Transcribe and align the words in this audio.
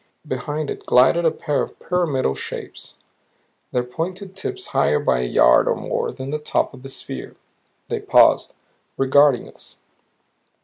Behind 0.27 0.71
it 0.71 0.87
glided 0.87 1.25
a 1.25 1.31
pair 1.31 1.61
of 1.61 1.69
the 1.69 1.75
pyramidal 1.85 2.33
shapes, 2.33 2.95
their 3.71 3.83
pointed 3.83 4.35
tips 4.35 4.65
higher 4.73 4.97
by 4.97 5.19
a 5.19 5.25
yard 5.27 5.67
or 5.67 5.75
more 5.75 6.11
than 6.11 6.31
the 6.31 6.39
top 6.39 6.73
of 6.73 6.81
the 6.81 6.89
sphere. 6.89 7.35
They 7.87 7.99
paused 7.99 8.55
regarding 8.97 9.47
us. 9.47 9.75